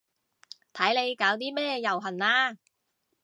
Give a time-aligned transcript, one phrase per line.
[0.73, 2.57] 睇你搞啲咩遊行啦